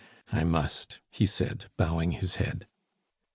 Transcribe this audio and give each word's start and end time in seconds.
"I 0.31 0.43
must," 0.43 0.99
he 1.11 1.27
said, 1.27 1.65
bowing 1.77 2.13
his 2.13 2.37
head. 2.37 2.65